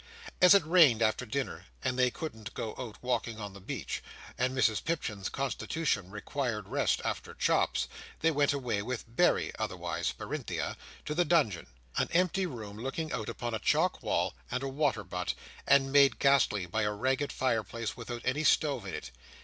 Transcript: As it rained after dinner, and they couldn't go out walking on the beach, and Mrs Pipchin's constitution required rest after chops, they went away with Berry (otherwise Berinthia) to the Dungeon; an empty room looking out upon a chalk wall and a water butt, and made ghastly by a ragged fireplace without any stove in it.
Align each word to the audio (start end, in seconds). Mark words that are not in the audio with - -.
As 0.41 0.55
it 0.55 0.65
rained 0.65 1.03
after 1.03 1.27
dinner, 1.27 1.67
and 1.83 1.95
they 1.95 2.09
couldn't 2.09 2.55
go 2.55 2.73
out 2.75 2.97
walking 3.03 3.39
on 3.39 3.53
the 3.53 3.59
beach, 3.61 4.01
and 4.35 4.57
Mrs 4.57 4.83
Pipchin's 4.83 5.29
constitution 5.29 6.09
required 6.09 6.67
rest 6.69 7.01
after 7.05 7.35
chops, 7.35 7.87
they 8.21 8.31
went 8.31 8.51
away 8.51 8.81
with 8.81 9.05
Berry 9.07 9.51
(otherwise 9.59 10.11
Berinthia) 10.11 10.75
to 11.05 11.13
the 11.13 11.23
Dungeon; 11.23 11.67
an 11.97 12.09
empty 12.13 12.47
room 12.47 12.77
looking 12.79 13.11
out 13.13 13.29
upon 13.29 13.53
a 13.53 13.59
chalk 13.59 14.01
wall 14.01 14.33
and 14.49 14.63
a 14.63 14.67
water 14.67 15.03
butt, 15.03 15.35
and 15.67 15.91
made 15.91 16.17
ghastly 16.17 16.65
by 16.65 16.81
a 16.81 16.91
ragged 16.91 17.31
fireplace 17.31 17.95
without 17.95 18.23
any 18.25 18.43
stove 18.43 18.87
in 18.87 18.95
it. 18.95 19.11